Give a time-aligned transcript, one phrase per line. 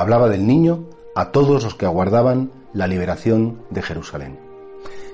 [0.00, 4.38] Hablaba del niño a todos los que aguardaban la liberación de Jerusalén.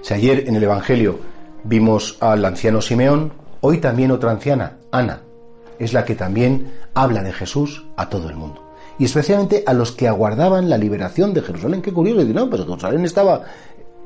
[0.03, 1.19] Si ayer en el Evangelio
[1.65, 5.23] vimos al anciano Simeón, hoy también otra anciana, Ana,
[5.79, 8.63] es la que también habla de Jesús a todo el mundo.
[8.99, 11.83] Y especialmente a los que aguardaban la liberación de Jerusalén.
[11.83, 13.43] Qué curioso, no, pues Jerusalén estaba,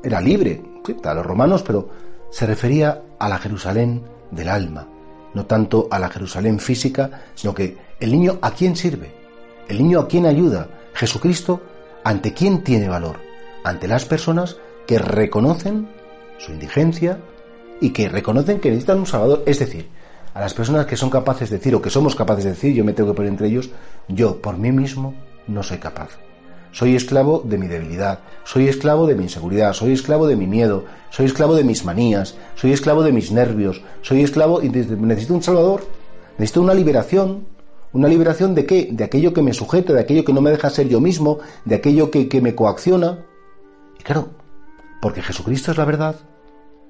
[0.03, 0.61] era libre,
[1.03, 1.89] a los romanos, pero
[2.31, 4.01] se refería a la Jerusalén
[4.31, 4.87] del alma,
[5.33, 9.20] no tanto a la Jerusalén física, sino que el niño a quién sirve,
[9.71, 10.67] ¿El niño a quién ayuda?
[10.93, 11.61] Jesucristo,
[12.03, 13.21] ¿ante quién tiene valor?
[13.63, 15.87] Ante las personas que reconocen
[16.39, 17.19] su indigencia
[17.79, 19.43] y que reconocen que necesitan un Salvador.
[19.45, 19.87] Es decir,
[20.33, 22.83] a las personas que son capaces de decir o que somos capaces de decir, yo
[22.83, 23.69] me tengo que poner entre ellos,
[24.09, 25.13] yo por mí mismo
[25.47, 26.17] no soy capaz.
[26.73, 30.83] Soy esclavo de mi debilidad, soy esclavo de mi inseguridad, soy esclavo de mi miedo,
[31.11, 35.43] soy esclavo de mis manías, soy esclavo de mis nervios, soy esclavo y necesito un
[35.43, 35.85] Salvador,
[36.37, 37.45] necesito una liberación,
[37.93, 38.89] ¿Una liberación de qué?
[38.91, 41.75] De aquello que me sujeta, de aquello que no me deja ser yo mismo, de
[41.75, 43.25] aquello que, que me coacciona.
[43.99, 44.29] Y claro,
[45.01, 46.15] porque Jesucristo es la verdad.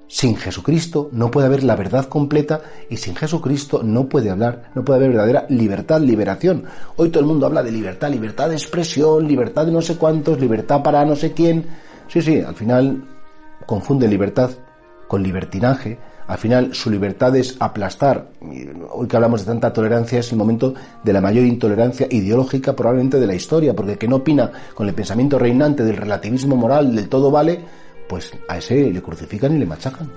[0.08, 4.84] Sin Jesucristo no puede haber la verdad completa y sin Jesucristo no puede hablar, no
[4.84, 6.66] puede haber verdadera libertad, liberación.
[6.98, 10.40] Hoy todo el mundo habla de libertad, libertad de expresión, libertad de no sé cuántos,
[10.40, 11.66] libertad para no sé quién.
[12.10, 13.08] Sí, sí, al final
[13.66, 14.52] confunde libertad
[15.12, 18.30] con libertinaje, al final su libertad es aplastar.
[18.92, 20.74] Hoy que hablamos de tanta tolerancia es el momento
[21.04, 24.88] de la mayor intolerancia ideológica probablemente de la historia, porque el que no opina con
[24.88, 27.60] el pensamiento reinante del relativismo moral, del todo vale,
[28.08, 30.10] pues a ese le crucifican y le machacan.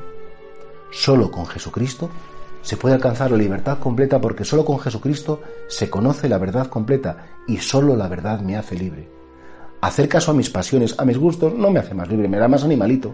[0.92, 2.08] Solo con Jesucristo
[2.62, 7.16] se puede alcanzar la libertad completa porque solo con Jesucristo se conoce la verdad completa
[7.48, 9.08] y solo la verdad me hace libre.
[9.80, 12.46] Hacer caso a mis pasiones, a mis gustos, no me hace más libre, me da
[12.46, 13.12] más animalito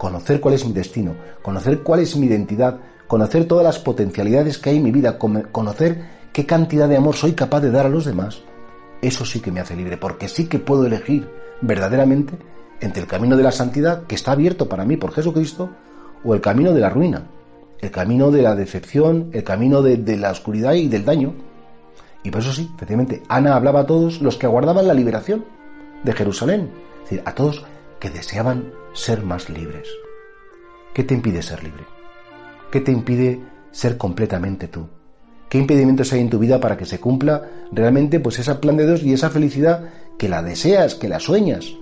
[0.00, 4.70] conocer cuál es mi destino, conocer cuál es mi identidad, conocer todas las potencialidades que
[4.70, 6.02] hay en mi vida, conocer
[6.32, 8.40] qué cantidad de amor soy capaz de dar a los demás,
[9.02, 11.28] eso sí que me hace libre, porque sí que puedo elegir
[11.60, 12.32] verdaderamente
[12.80, 15.68] entre el camino de la santidad, que está abierto para mí por Jesucristo,
[16.24, 17.26] o el camino de la ruina,
[17.78, 21.34] el camino de la decepción, el camino de, la oscuridad y del daño.
[22.22, 25.44] Y por eso sí, efectivamente, Ana hablaba a todos los que aguardaban la liberación
[26.04, 26.70] de Jerusalén,
[27.04, 27.66] es decir, a todos
[27.98, 29.88] que deseaban ser más libres.
[30.94, 31.84] ¿Qué te impide ser libre?
[32.70, 33.40] ¿Qué te impide
[33.70, 34.88] ser completamente tú?
[35.48, 38.86] ¿Qué impedimentos hay en tu vida para que se cumpla realmente pues esa plan de
[38.86, 41.74] Dios y esa felicidad que la deseas, que la sueñas?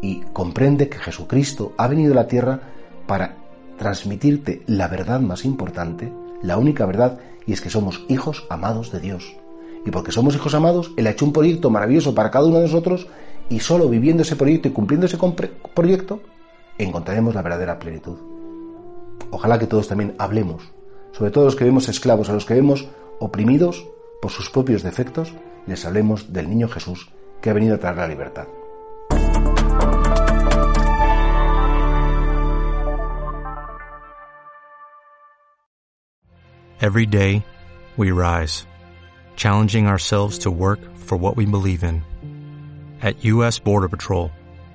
[0.00, 2.60] Y comprende que Jesucristo ha venido a la tierra
[3.06, 3.36] para
[3.78, 9.00] transmitirte la verdad más importante, la única verdad, y es que somos hijos amados de
[9.00, 9.36] Dios.
[9.84, 12.66] Y porque somos hijos amados, Él ha hecho un proyecto maravilloso para cada uno de
[12.66, 13.08] nosotros
[13.48, 15.18] y solo viviendo ese proyecto y cumpliendo ese
[15.74, 16.20] proyecto
[16.78, 18.18] encontraremos la verdadera plenitud.
[19.30, 20.72] Ojalá que todos también hablemos,
[21.12, 22.88] sobre todo los que vemos esclavos, a los que vemos
[23.18, 23.86] oprimidos
[24.20, 25.34] por sus propios defectos,
[25.66, 28.46] les hablemos del niño Jesús que ha venido a traer la libertad.
[36.80, 37.44] Every day,
[37.96, 38.66] we rise,
[39.36, 42.02] challenging ourselves to work for what we believe in.
[43.00, 43.60] At U.S.
[43.60, 44.32] Border Patrol,